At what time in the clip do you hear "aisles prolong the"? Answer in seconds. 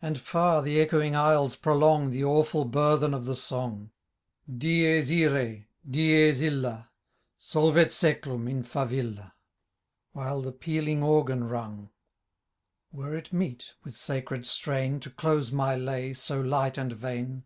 1.16-2.20